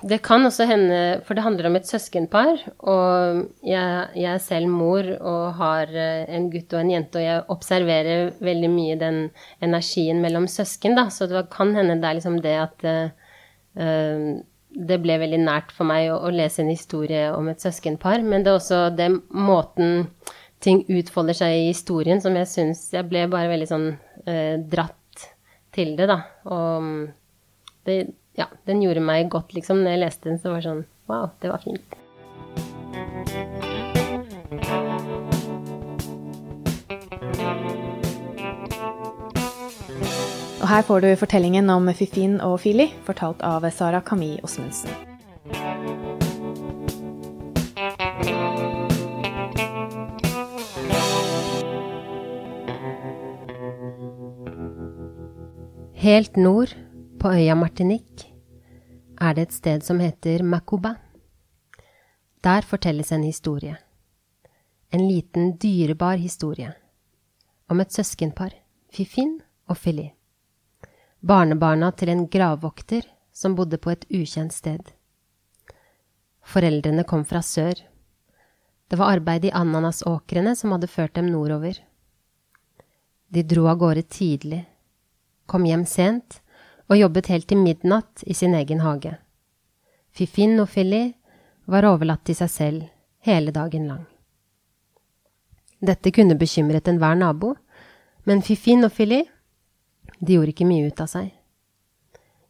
det 0.04 0.20
kan 0.26 0.44
også 0.46 0.66
hende, 0.68 1.00
for 1.26 1.38
det 1.38 1.44
handler 1.46 1.70
om 1.70 1.78
et 1.80 1.88
søskenpar, 1.88 2.50
og 2.80 3.42
jeg, 3.64 4.10
jeg, 4.18 4.28
er 4.34 4.44
selv 4.44 4.68
mor 4.72 5.08
og 5.16 5.56
har 5.62 5.94
eh, 5.96 6.26
en 6.36 6.50
gutt 6.52 6.74
og 6.76 6.82
en 6.82 6.92
jente, 6.92 7.22
og 7.22 7.26
jeg 7.26 7.46
observerer 7.56 8.34
veldig 8.44 8.72
mye 8.74 9.00
den 9.00 9.22
energien 9.64 10.20
mellom 10.24 10.50
søsken, 10.52 10.98
da, 11.00 11.08
så 11.14 11.30
det 11.32 11.46
kan 11.54 11.72
hende 11.78 12.00
det 12.02 12.10
er 12.10 12.20
liksom 12.20 12.40
det 12.44 12.56
at 12.60 12.88
uh, 12.90 14.34
det 14.72 15.00
ble 15.04 15.18
veldig 15.22 15.42
nært 15.46 15.72
for 15.76 15.88
meg 15.88 16.10
å, 16.12 16.20
å, 16.28 16.32
lese 16.36 16.64
en 16.64 16.72
historie 16.72 17.30
om 17.36 17.48
et 17.52 17.64
søskenpar, 17.64 18.26
men 18.28 18.44
det 18.44 18.52
er 18.52 18.60
også 18.60 18.84
den 18.96 19.22
måten 19.32 20.08
ting 20.62 20.84
utfolder 20.92 21.38
seg 21.38 21.58
i 21.58 21.70
historien 21.72 22.20
som 22.22 22.36
jeg 22.38 22.46
syns 22.46 22.84
Jeg 22.94 23.08
ble 23.10 23.24
bare 23.32 23.50
veldig 23.50 23.70
sånn 23.70 23.88
uh, 23.96 24.58
dratt 24.60 24.98
til 25.72 25.96
det, 25.96 26.10
da. 26.12 26.20
Og 26.52 26.84
mm, 26.84 27.06
det, 27.88 27.96
ja, 28.40 28.48
den 28.66 28.82
gjorde 28.84 29.04
meg 29.04 29.30
godt, 29.32 29.54
liksom. 29.54 29.84
Når 29.84 29.96
jeg 29.96 30.04
leste 30.06 30.30
den, 30.30 30.40
så 30.40 30.54
var 30.54 30.62
det 30.62 30.70
sånn 30.70 30.86
Wow, 31.12 31.32
det 31.44 31.52
var 31.52 31.60
fint. 31.64 31.98
Og 40.62 40.68
her 40.70 40.84
får 40.88 41.02
du 41.04 41.10
fortellingen 41.20 41.70
om 41.74 41.90
Fifin 41.98 42.38
og 42.46 42.60
Fili, 42.64 42.92
fortalt 43.04 43.42
av 43.44 43.66
Sara 43.74 44.00
Camille 44.06 44.40
Osmundsen. 44.46 44.94
Helt 56.02 56.38
nord, 56.38 56.72
på 57.22 57.30
øya 57.30 57.54
Martinique, 57.56 58.26
er 59.22 59.36
det 59.38 59.42
et 59.42 59.54
sted 59.54 59.84
som 59.86 60.00
heter 60.02 60.42
Macuba. 60.44 60.96
Der 62.42 62.66
fortelles 62.66 63.12
en 63.12 63.24
historie. 63.24 63.76
En 64.90 65.06
liten, 65.08 65.52
dyrebar 65.62 66.18
historie. 66.18 66.74
Om 67.70 67.80
et 67.80 67.94
søskenpar, 67.94 68.56
Fifin 68.90 69.38
og 69.70 69.78
Fili. 69.78 70.08
Barnebarna 71.22 71.92
til 71.92 72.10
en 72.10 72.26
gravvokter 72.28 73.06
som 73.32 73.56
bodde 73.56 73.78
på 73.78 73.94
et 73.94 74.10
ukjent 74.10 74.54
sted. 74.54 74.82
Foreldrene 76.42 77.06
kom 77.06 77.26
fra 77.26 77.46
sør. 77.46 77.76
Det 78.90 78.98
var 78.98 79.14
arbeid 79.14 79.46
i 79.46 79.54
ananasåkrene 79.54 80.56
som 80.58 80.74
hadde 80.74 80.90
ført 80.90 81.14
dem 81.14 81.30
nordover. 81.30 81.78
De 83.30 83.44
dro 83.44 83.70
av 83.70 83.78
gårde 83.78 84.10
tidlig, 84.10 84.66
kom 85.46 85.70
hjem 85.70 85.86
sent 85.86 86.41
og 86.92 87.00
jobbet 87.00 87.30
helt 87.32 87.48
til 87.48 87.62
midnatt 87.64 88.24
i 88.28 88.36
sin 88.36 88.54
egen 88.58 88.84
hage. 88.84 89.16
Fifin 90.12 90.60
og 90.60 90.68
Filly 90.70 91.14
var 91.72 91.88
overlatt 91.88 92.26
til 92.28 92.36
seg 92.36 92.52
selv 92.52 92.88
hele 93.24 93.54
dagen 93.56 93.88
lang. 93.88 94.04
Dette 95.80 96.12
kunne 96.12 96.36
bekymret 96.38 96.90
enhver 96.92 97.16
nabo, 97.16 97.56
men 98.28 98.44
Fifin 98.44 98.84
og 98.84 98.92
Filly, 98.92 99.24
de 100.20 100.36
gjorde 100.36 100.52
ikke 100.52 100.68
mye 100.68 100.92
ut 100.92 101.00
av 101.02 101.08
seg. 101.10 101.32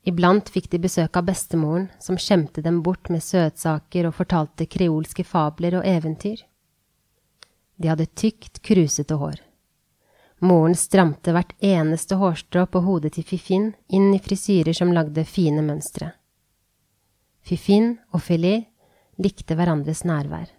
Iblant 0.10 0.50
fikk 0.50 0.71
de 0.71 0.79
besøk 0.81 1.19
av 1.19 1.27
bestemoren, 1.29 1.86
som 2.01 2.17
skjemte 2.17 2.63
dem 2.65 2.81
bort 2.81 3.12
med 3.13 3.21
søtsaker 3.21 4.10
og 4.10 4.17
fortalte 4.17 4.65
kreolske 4.65 5.24
fabler 5.24 5.77
og 5.77 5.86
eventyr. 5.86 6.41
De 7.77 7.93
hadde 7.93 8.10
tykt, 8.17 8.63
krusete 8.65 9.19
hår. 9.21 9.38
Moren 10.41 10.74
stramte 10.75 11.36
hvert 11.36 11.53
eneste 11.62 12.17
hårstrå 12.17 12.65
på 12.74 12.81
hodet 12.81 13.13
til 13.13 13.25
Fifin 13.27 13.67
inn 13.93 14.10
i 14.15 14.21
frisyrer 14.24 14.74
som 14.74 14.93
lagde 14.93 15.21
fine 15.29 15.62
mønstre. 15.62 16.10
Fifin 17.45 17.93
og 18.10 18.24
Fili 18.25 18.55
likte 19.21 19.57
hverandres 19.57 20.01
nærvær. 20.07 20.50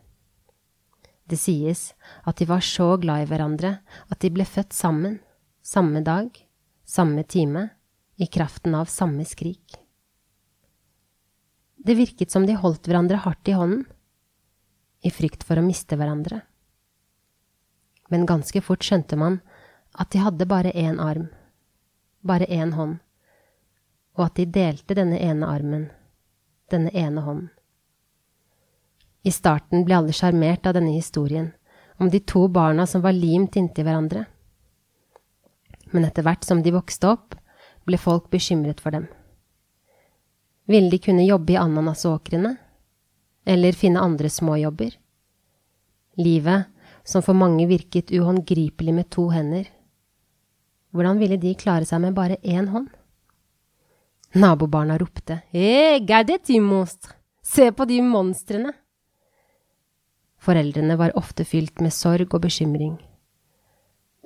Det 1.27 1.39
sies 1.39 1.93
at 2.29 2.39
de 2.39 2.47
var 2.47 2.63
så 2.63 2.93
glad 3.03 3.25
i 3.25 3.29
hverandre 3.31 3.77
at 4.07 4.21
de 4.23 4.31
ble 4.31 4.47
født 4.47 4.75
sammen, 4.77 5.19
samme 5.63 6.03
dag, 6.07 6.31
samme 6.87 7.25
time, 7.25 7.71
i 8.23 8.29
kraften 8.31 8.77
av 8.79 8.91
samme 8.93 9.25
skrik. 9.27 9.79
Det 11.83 11.97
virket 11.99 12.31
som 12.31 12.47
de 12.47 12.55
holdt 12.55 12.87
hverandre 12.87 13.19
hardt 13.25 13.49
i 13.51 13.57
hånden, 13.59 13.83
i 15.03 15.11
frykt 15.11 15.43
for 15.43 15.59
å 15.59 15.65
miste 15.67 15.99
hverandre. 15.99 16.45
Men 18.13 18.29
ganske 18.29 18.61
fort 18.63 18.85
skjønte 18.87 19.19
man 19.19 19.41
at 19.93 20.11
de 20.11 20.19
hadde 20.19 20.47
bare 20.47 20.71
én 20.71 21.01
arm, 21.01 21.27
bare 22.21 22.47
én 22.49 22.73
hånd, 22.73 22.99
og 24.17 24.25
at 24.27 24.37
de 24.37 24.47
delte 24.47 24.97
denne 24.97 25.19
ene 25.21 25.47
armen, 25.47 25.91
denne 26.71 26.93
ene 26.97 27.21
hånden. 27.21 27.51
I 29.23 29.31
starten 29.31 29.85
ble 29.87 30.01
alle 30.01 30.15
sjarmert 30.17 30.67
av 30.67 30.75
denne 30.75 30.95
historien, 30.97 31.53
om 32.01 32.11
de 32.11 32.19
to 32.21 32.49
barna 32.49 32.87
som 32.87 33.05
var 33.05 33.15
limt 33.15 33.57
inntil 33.57 33.87
hverandre. 33.87 34.25
Men 35.93 36.09
etter 36.09 36.25
hvert 36.27 36.45
som 36.45 36.63
de 36.63 36.73
vokste 36.75 37.13
opp, 37.13 37.37
ble 37.87 37.99
folk 38.01 38.31
bekymret 38.33 38.81
for 38.81 38.95
dem. 38.95 39.07
Ville 40.67 40.91
de 40.91 40.99
kunne 40.99 41.27
jobbe 41.27 41.55
i 41.55 41.61
ananasåkrene? 41.61 42.57
Eller 43.45 43.79
finne 43.79 44.01
andre 44.01 44.31
småjobber? 44.31 44.97
Livet, 46.19 46.65
som 47.05 47.23
for 47.23 47.35
mange 47.35 47.67
virket 47.67 48.13
uhåndgripelig 48.15 48.95
med 48.95 49.11
to 49.11 49.29
hender, 49.35 49.67
hvordan 50.93 51.21
ville 51.21 51.39
de 51.41 51.55
klare 51.57 51.89
seg 51.89 52.03
med 52.05 52.15
bare 52.17 52.39
én 52.43 52.69
hånd? 52.69 52.91
Nabobarna 54.33 54.99
ropte. 55.01 55.43
Regardez 55.53 56.49
monstre! 56.61 57.17
Se 57.43 57.73
på 57.73 57.85
de 57.85 57.99
monstrene! 58.03 58.73
Foreldrene 60.43 60.97
var 60.99 61.17
ofte 61.19 61.45
fylt 61.45 61.81
med 61.81 61.93
sorg 61.95 62.35
og 62.35 62.43
bekymring. 62.43 62.97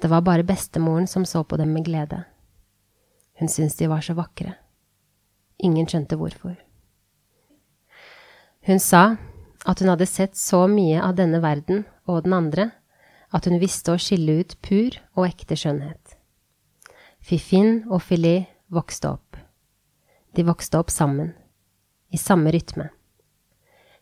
Det 0.01 0.09
var 0.09 0.23
bare 0.25 0.45
bestemoren 0.45 1.07
som 1.07 1.25
så 1.25 1.43
på 1.45 1.57
dem 1.57 1.73
med 1.73 1.85
glede. 1.85 2.25
Hun 3.39 3.49
syntes 3.49 3.77
de 3.77 3.89
var 3.89 4.01
så 4.01 4.15
vakre. 4.17 4.55
Ingen 5.59 5.89
skjønte 5.89 6.17
hvorfor. 6.17 6.57
Hun 8.67 8.81
sa 8.81 9.17
at 9.67 9.81
hun 9.81 9.91
hadde 9.93 10.09
sett 10.09 10.37
så 10.37 10.67
mye 10.69 11.01
av 11.03 11.17
denne 11.19 11.41
verden 11.43 11.85
og 12.07 12.25
den 12.25 12.37
andre 12.37 12.71
at 13.35 13.49
hun 13.49 13.61
visste 13.61 13.93
å 13.93 14.01
skille 14.01 14.41
ut 14.41 14.57
pur 14.63 14.97
og 15.17 15.27
ekte 15.29 15.57
skjønnhet. 15.59 16.06
Fifin 17.27 17.81
og 17.91 18.05
Filet 18.07 18.45
vokste 18.71 19.09
opp. 19.11 19.35
De 20.39 20.45
vokste 20.47 20.79
opp 20.79 20.93
sammen, 20.95 21.33
i 22.15 22.19
samme 22.23 22.53
rytme. 22.55 22.85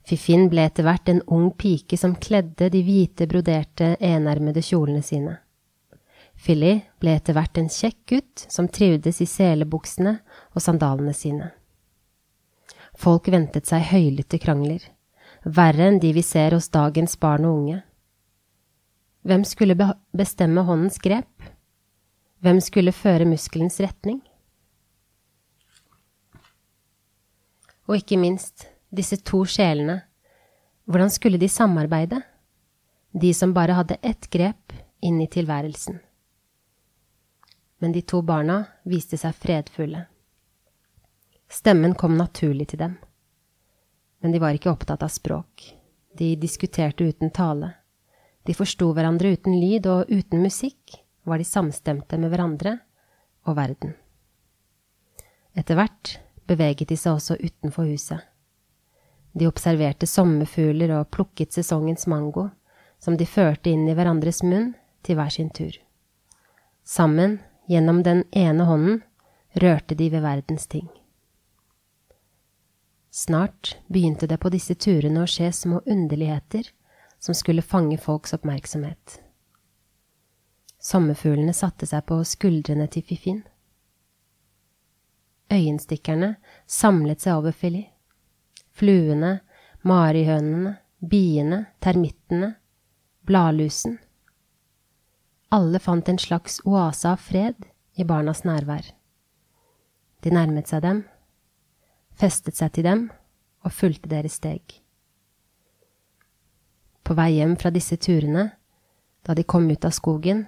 Fifin 0.04 0.50
ble 0.52 0.66
etter 0.68 0.84
hvert 0.84 1.08
en 1.08 1.22
ung 1.32 1.46
pike 1.56 1.96
som 1.96 2.18
kledde 2.20 2.68
de 2.68 2.82
hvite, 2.84 3.24
broderte, 3.24 3.94
enermede 3.96 4.60
kjolene 4.60 5.00
sine. 5.00 5.38
Fili 6.36 6.74
ble 7.00 7.14
etter 7.16 7.32
hvert 7.38 7.56
en 7.62 7.72
kjekk 7.72 7.96
gutt 8.12 8.44
som 8.52 8.68
trivdes 8.68 9.22
i 9.24 9.30
selebuksene 9.30 10.18
og 10.52 10.60
sandalene 10.60 11.16
sine. 11.16 11.48
Folk 12.92 13.32
ventet 13.32 13.72
seg 13.72 13.88
høylytte 13.88 14.36
krangler, 14.42 14.84
verre 15.48 15.88
enn 15.88 16.02
de 16.02 16.12
vi 16.12 16.20
ser 16.20 16.58
hos 16.58 16.68
dagens 16.68 17.16
barn 17.16 17.48
og 17.48 17.62
unge. 17.62 17.80
Hvem 19.24 19.48
skulle 19.48 19.94
bestemme 20.12 20.68
håndens 20.68 21.00
grep? 21.00 21.32
Hvem 22.44 22.58
skulle 22.60 22.92
føre 22.92 23.24
muskelens 23.24 23.78
retning? 23.80 24.18
Og 27.88 27.94
ikke 27.96 28.18
minst, 28.20 28.66
disse 28.92 29.16
to 29.24 29.46
sjelene, 29.48 30.02
hvordan 30.84 31.08
skulle 31.08 31.40
de 31.40 31.48
samarbeide, 31.48 32.18
de 33.16 33.30
som 33.32 33.54
bare 33.56 33.76
hadde 33.78 33.96
ett 34.04 34.28
grep 34.28 34.74
inn 35.00 35.22
i 35.24 35.28
tilværelsen? 35.32 35.96
Men 37.80 37.96
de 37.96 38.02
to 38.04 38.20
barna 38.20 38.58
viste 38.84 39.16
seg 39.16 39.32
fredfulle. 39.40 40.02
Stemmen 41.48 41.94
kom 41.96 42.18
naturlig 42.18 42.66
til 42.74 42.82
dem. 42.82 42.98
Men 44.20 44.36
de 44.36 44.42
var 44.42 44.52
ikke 44.52 44.72
opptatt 44.74 45.00
av 45.00 45.14
språk. 45.16 45.64
De 46.12 46.34
diskuterte 46.36 47.08
uten 47.08 47.32
tale. 47.32 47.72
De 48.44 48.52
forsto 48.52 48.90
hverandre 48.92 49.32
uten 49.32 49.56
lyd 49.56 49.88
og 49.88 50.12
uten 50.12 50.44
musikk 50.44 51.00
var 51.24 51.40
de 51.40 51.46
samstemte 51.48 52.18
med 52.20 52.32
hverandre 52.32 52.78
og 53.48 53.56
verden. 53.58 53.94
Etter 55.54 55.78
hvert 55.78 56.18
beveget 56.48 56.90
de 56.90 56.98
seg 56.98 57.16
også 57.16 57.38
utenfor 57.40 57.88
huset. 57.88 58.20
De 59.34 59.48
observerte 59.50 60.06
sommerfugler 60.06 60.92
og 60.94 61.10
plukket 61.14 61.54
sesongens 61.56 62.06
mango, 62.10 62.48
som 62.98 63.16
de 63.18 63.26
førte 63.26 63.72
inn 63.72 63.88
i 63.88 63.94
hverandres 63.96 64.42
munn 64.46 64.72
til 65.02 65.18
hver 65.18 65.32
sin 65.34 65.50
tur. 65.50 65.74
Sammen, 66.84 67.40
gjennom 67.68 68.02
den 68.04 68.24
ene 68.30 68.66
hånden, 68.68 69.02
rørte 69.60 69.96
de 69.98 70.10
ved 70.12 70.22
verdens 70.22 70.66
ting. 70.66 70.86
Snart 73.14 73.76
begynte 73.86 74.26
det 74.26 74.40
på 74.42 74.50
disse 74.50 74.74
turene 74.74 75.22
å 75.22 75.30
skje 75.30 75.52
små 75.54 75.80
underligheter 75.86 76.70
som 77.22 77.34
skulle 77.34 77.62
fange 77.62 77.98
folks 77.98 78.34
oppmerksomhet. 78.34 79.20
Sommerfuglene 80.84 81.54
satte 81.56 81.86
seg 81.88 82.04
på 82.10 82.18
skuldrene 82.28 82.84
til 82.92 83.04
Fifin. 83.08 83.40
Øyenstikkerne 85.52 86.34
samlet 86.68 87.24
seg 87.24 87.38
over 87.40 87.56
Fili. 87.56 87.86
Fluene, 88.74 89.38
marihønene, 89.80 90.74
biene, 91.00 91.64
termittene, 91.80 92.54
bladlusen. 93.24 93.98
Alle 95.54 95.80
fant 95.80 96.08
en 96.10 96.20
slags 96.20 96.60
oase 96.68 97.08
av 97.08 97.22
fred 97.22 97.64
i 97.96 98.04
barnas 98.04 98.42
nærvær. 98.44 98.84
De 100.24 100.32
nærmet 100.32 100.68
seg 100.68 100.82
dem, 100.84 101.04
festet 102.12 102.58
seg 102.58 102.72
til 102.74 102.88
dem 102.88 103.06
og 103.64 103.72
fulgte 103.72 104.10
deres 104.10 104.36
steg. 104.40 104.80
På 107.04 107.16
vei 107.16 107.34
hjem 107.38 107.56
fra 107.60 107.72
disse 107.72 107.96
turene 108.00 108.50
Da 109.24 109.32
de 109.32 109.40
kom 109.48 109.70
ut 109.72 109.84
av 109.88 109.92
skogen, 109.96 110.42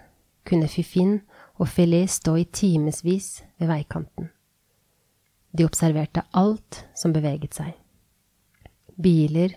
kunne 0.46 0.68
Fifin 0.70 1.18
og 1.60 1.68
Filet 1.72 2.10
stå 2.10 2.36
i 2.40 2.46
timevis 2.46 3.42
ved 3.58 3.70
veikanten. 3.70 4.30
De 5.56 5.64
observerte 5.64 6.24
alt 6.36 6.82
som 6.98 7.14
beveget 7.16 7.56
seg. 7.56 7.72
Biler, 8.96 9.54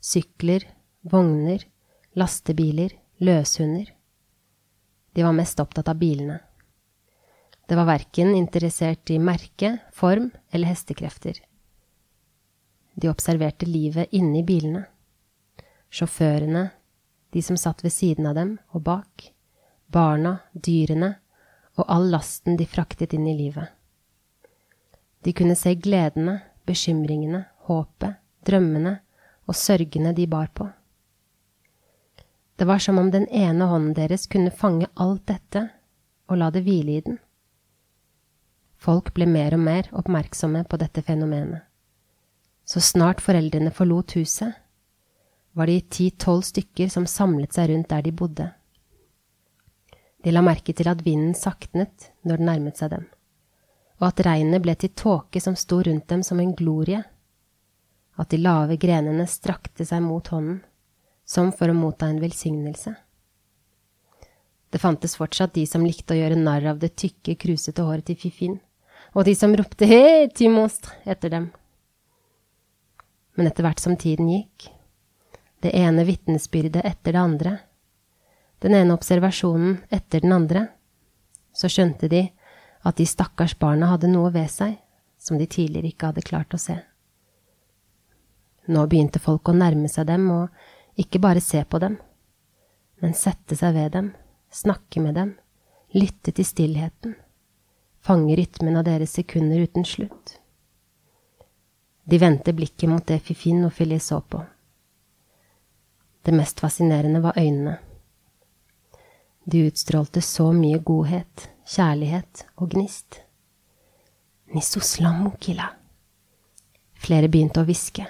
sykler, 0.00 0.64
vogner, 1.02 1.64
lastebiler, 2.18 2.94
løshunder. 3.20 3.90
De 5.14 5.26
var 5.26 5.34
mest 5.34 5.60
opptatt 5.60 5.90
av 5.90 5.98
bilene. 5.98 6.38
Det 7.66 7.78
var 7.78 7.86
verken 7.86 8.32
interessert 8.34 9.10
i 9.14 9.18
merke, 9.22 9.76
form 9.94 10.30
eller 10.50 10.72
hestekrefter. 10.72 11.36
De 12.94 13.10
observerte 13.10 13.66
livet 13.66 14.10
inne 14.10 14.40
i 14.40 14.46
bilene. 14.46 14.84
Sjåførene, 15.90 16.70
de 17.30 17.42
som 17.42 17.58
satt 17.58 17.84
ved 17.84 17.94
siden 17.94 18.26
av 18.26 18.34
dem 18.38 18.56
og 18.74 18.82
bak, 18.86 19.30
barna, 19.92 20.38
dyrene 20.52 21.14
og 21.78 21.84
all 21.88 22.10
lasten 22.12 22.58
de 22.58 22.66
fraktet 22.66 23.14
inn 23.16 23.26
i 23.28 23.36
livet. 23.36 23.68
De 25.24 25.32
kunne 25.36 25.56
se 25.58 25.74
gledene, 25.76 26.40
bekymringene, 26.66 27.44
håpet, 27.68 28.20
drømmene 28.46 28.98
og 29.48 29.56
sørgene 29.56 30.14
de 30.16 30.26
bar 30.30 30.48
på. 30.54 30.68
Det 32.56 32.66
var 32.68 32.78
som 32.78 32.98
om 33.00 33.10
den 33.10 33.26
ene 33.28 33.64
hånden 33.64 33.96
deres 33.96 34.26
kunne 34.28 34.52
fange 34.52 34.88
alt 34.94 35.26
dette 35.28 35.66
og 36.28 36.40
la 36.40 36.50
det 36.52 36.62
hvile 36.66 36.96
i 36.96 37.02
den. 37.04 37.18
Folk 38.80 39.12
ble 39.16 39.26
mer 39.28 39.56
og 39.56 39.62
mer 39.64 39.88
oppmerksomme 39.96 40.62
på 40.68 40.78
dette 40.80 41.02
fenomenet. 41.04 41.64
Så 42.64 42.80
snart 42.84 43.20
foreldrene 43.20 43.72
forlot 43.74 44.14
huset, 44.16 44.54
var 45.52 45.66
de 45.66 45.80
ti–tolv 45.80 46.44
stykker 46.46 46.88
som 46.92 47.08
samlet 47.08 47.56
seg 47.56 47.72
rundt 47.72 47.90
der 47.90 48.04
de 48.06 48.12
bodde. 48.14 48.46
De 50.24 50.32
la 50.32 50.42
merke 50.44 50.74
til 50.76 50.88
at 50.90 51.00
vinden 51.04 51.32
saknet 51.36 52.10
når 52.28 52.40
den 52.40 52.50
nærmet 52.50 52.80
seg 52.80 52.92
dem, 52.92 53.06
og 54.00 54.10
at 54.10 54.22
regnet 54.26 54.60
ble 54.64 54.74
til 54.76 54.92
tåke 54.92 55.40
som 55.40 55.56
sto 55.56 55.80
rundt 55.86 56.08
dem 56.12 56.24
som 56.26 56.40
en 56.40 56.52
glorie, 56.56 57.00
at 58.20 58.32
de 58.32 58.40
lave 58.40 58.76
grenene 58.80 59.24
strakte 59.28 59.86
seg 59.88 60.02
mot 60.04 60.26
hånden, 60.28 60.60
som 61.24 61.52
for 61.56 61.72
å 61.72 61.76
motta 61.76 62.10
en 62.10 62.20
velsignelse. 62.20 62.92
Det 64.70 64.78
fantes 64.78 65.16
fortsatt 65.16 65.54
de 65.54 65.64
som 65.66 65.86
likte 65.86 66.14
å 66.14 66.18
gjøre 66.18 66.38
narr 66.38 66.68
av 66.74 66.82
det 66.82 66.92
tykke, 67.00 67.38
krusete 67.40 67.86
håret 67.86 68.06
til 68.10 68.18
Fifin, 68.20 68.58
og 69.16 69.24
de 69.26 69.34
som 69.34 69.54
ropte 69.56 69.88
hei, 69.88 70.28
monstre 70.52 70.94
etter 71.08 71.32
dem. 71.32 71.48
Men 73.34 73.48
etter 73.48 73.64
hvert 73.64 73.80
som 73.82 73.96
tiden 73.98 74.28
gikk, 74.30 74.68
det 75.64 75.72
ene 75.76 76.04
vitnesbyrdet 76.04 76.84
etter 76.84 77.16
det 77.16 77.20
andre, 77.20 77.56
den 78.60 78.76
ene 78.76 78.94
observasjonen 78.94 79.78
etter 79.90 80.20
den 80.24 80.34
andre, 80.36 80.66
så 81.52 81.68
skjønte 81.68 82.08
de 82.12 82.26
at 82.86 82.96
de 82.96 83.06
stakkars 83.08 83.56
barna 83.58 83.90
hadde 83.92 84.10
noe 84.12 84.30
ved 84.32 84.48
seg 84.52 84.76
som 85.20 85.38
de 85.38 85.46
tidligere 85.46 85.92
ikke 85.92 86.10
hadde 86.10 86.24
klart 86.24 86.54
å 86.56 86.60
se. 86.60 86.78
Nå 88.70 88.84
begynte 88.88 89.20
folk 89.20 89.48
å 89.50 89.56
nærme 89.56 89.88
seg 89.90 90.08
dem 90.08 90.28
og 90.32 91.00
ikke 91.00 91.20
bare 91.22 91.42
se 91.44 91.62
på 91.64 91.80
dem, 91.82 91.96
men 93.00 93.16
sette 93.16 93.56
seg 93.56 93.74
ved 93.76 93.92
dem, 93.96 94.12
snakke 94.52 95.00
med 95.02 95.16
dem, 95.16 95.34
lytte 95.96 96.32
til 96.36 96.46
stillheten, 96.46 97.16
fange 98.04 98.36
rytmen 98.36 98.76
av 98.80 98.86
deres 98.88 99.16
sekunder 99.16 99.64
uten 99.64 99.84
slutt. 99.88 100.36
De 102.04 102.18
vendte 102.18 102.52
blikket 102.56 102.88
mot 102.90 103.04
det 103.06 103.20
Fifin 103.24 103.64
og 103.64 103.72
Filet 103.76 104.02
så 104.02 104.20
på. 104.20 104.40
Det 106.24 106.34
mest 106.36 106.60
fascinerende 106.60 107.22
var 107.24 107.38
øynene. 107.38 107.78
De 109.50 109.64
utstrålte 109.66 110.20
så 110.22 110.52
mye 110.54 110.78
godhet, 110.78 111.48
kjærlighet 111.66 112.44
og 112.54 112.70
gnist. 112.70 113.16
Nisoslamukila. 114.54 115.66
Flere 116.94 117.26
begynte 117.32 117.64
å 117.64 117.66
hviske. 117.66 118.04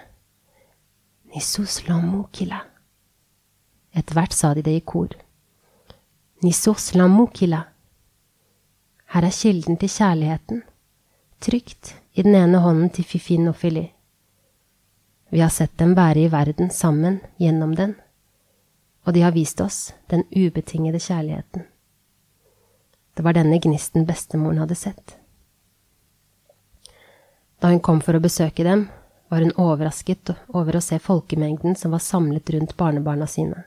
Nisoslamukila. 1.32 2.58
Etter 3.96 4.18
hvert 4.18 4.36
sa 4.36 4.52
de 4.52 4.66
det 4.66 4.74
i 4.82 4.84
kor. 4.84 5.14
Nisoslamukila. 6.44 7.62
Her 9.14 9.28
er 9.30 9.34
kilden 9.34 9.80
til 9.80 9.94
kjærligheten, 9.96 10.60
trygt 11.40 11.94
i 12.12 12.26
den 12.26 12.36
ene 12.36 12.60
hånden 12.60 12.92
til 12.92 13.08
Fifinofili. 13.08 13.86
Vi 15.32 15.40
har 15.40 15.56
sett 15.56 15.78
dem 15.80 15.96
være 15.96 16.26
i 16.26 16.30
verden 16.32 16.68
sammen 16.74 17.22
gjennom 17.40 17.72
den, 17.78 17.96
og 19.04 19.14
de 19.14 19.22
har 19.24 19.32
vist 19.32 19.60
oss 19.60 19.92
den 20.10 20.24
ubetingede 20.30 21.00
kjærligheten. 21.00 21.64
Det 23.14 23.24
var 23.24 23.36
denne 23.36 23.58
gnisten 23.60 24.06
bestemoren 24.06 24.58
hadde 24.62 24.74
sett. 24.78 25.16
Da 27.60 27.68
hun 27.68 27.80
kom 27.84 28.00
for 28.00 28.16
å 28.16 28.22
besøke 28.22 28.64
dem, 28.64 28.86
var 29.28 29.44
hun 29.44 29.52
overrasket 29.60 30.32
over 30.48 30.76
å 30.76 30.82
se 30.84 30.98
folkemengden 30.98 31.76
som 31.76 31.92
var 31.94 32.02
samlet 32.02 32.50
rundt 32.50 32.76
barnebarna 32.76 33.26
sine. 33.26 33.64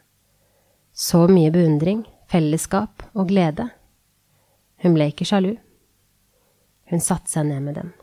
Så 0.93 1.27
mye 1.29 1.51
beundring, 1.53 2.03
fellesskap 2.29 3.05
og 3.13 3.29
glede. 3.29 3.69
Hun 4.83 4.97
ble 4.97 5.09
ikke 5.13 5.25
sjalu. 5.25 5.55
Hun 6.91 7.01
satte 7.01 7.31
seg 7.31 7.47
ned 7.47 7.63
med 7.63 7.79
dem. 7.79 7.93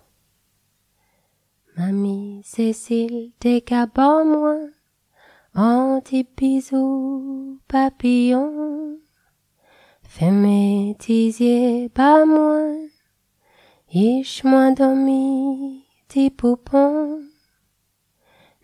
Mamie 1.77 2.43
Cécile, 2.45 3.33
t'es 3.38 3.62
qu'à 3.62 3.87
moi, 4.25 4.71
un 5.55 6.01
petit 6.01 6.27
bisou 6.37 7.59
papillon. 7.69 8.99
Fais 10.03 10.31
mes 10.31 10.97
tisiers 10.99 11.89
pas 11.89 12.25
moi, 12.25 12.63
ich 13.93 14.45
moi 14.45 14.73
dormi, 14.73 15.85
tes 16.09 16.31
poupons. 16.31 17.23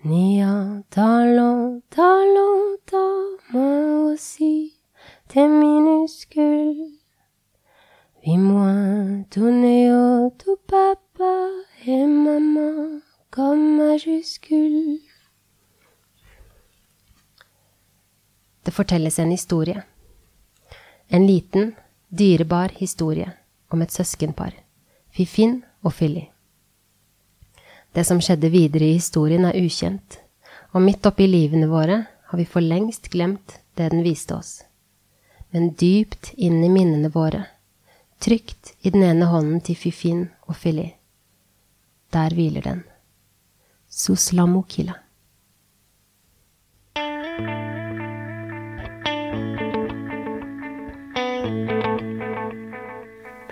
Ni 0.05 0.42
un 0.42 0.83
talent, 0.90 1.81
talent, 1.90 2.77
moi 3.53 4.12
aussi, 4.12 4.75
t'es 5.29 5.49
fortelles 18.76 19.18
en 19.18 19.30
historie. 19.30 19.82
En 21.08 21.26
liten, 21.26 21.74
dyrebar 22.08 22.72
historie 22.76 23.32
om 23.68 23.82
et 23.82 23.92
søskenpar, 23.92 24.52
Fifinn 25.10 25.62
og 25.82 25.94
Filly. 25.94 26.26
Det 27.96 28.04
som 28.04 28.20
skjedde 28.20 28.50
videre 28.52 28.90
i 28.90 28.98
historien, 28.98 29.46
er 29.48 29.56
ukjent, 29.56 30.18
og 30.74 30.84
midt 30.84 31.06
oppi 31.08 31.28
livene 31.30 31.70
våre 31.70 32.02
har 32.28 32.38
vi 32.38 32.44
for 32.44 32.60
lengst 32.60 33.08
glemt 33.12 33.58
det 33.78 33.88
den 33.94 34.04
viste 34.04 34.36
oss. 34.36 34.58
Men 35.54 35.72
dypt 35.80 36.34
inn 36.36 36.58
i 36.64 36.68
minnene 36.72 37.08
våre, 37.14 37.46
trygt 38.20 38.74
i 38.82 38.92
den 38.92 39.06
ene 39.06 39.30
hånden 39.30 39.62
til 39.64 39.78
Fifinn 39.78 40.26
og 40.50 40.58
Filly, 40.60 40.90
der 42.12 42.36
hviler 42.36 42.66
den. 42.66 42.84
Suslamokila. 43.88 45.00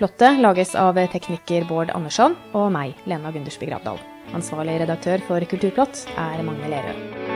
Plottet 0.04 0.36
lages 0.38 0.74
av 0.76 0.98
tekniker 1.08 1.64
Bård 1.64 1.88
Andersson 1.96 2.34
og 2.52 2.66
meg, 2.74 2.92
Lena 3.08 3.30
Gundersby 3.32 3.70
Gravdal. 3.70 3.96
Ansvarlig 4.36 4.76
redaktør 4.82 5.24
for 5.24 5.48
Kulturplott 5.48 6.04
er 6.20 6.44
Magne 6.44 6.68
Lerøe. 6.74 7.34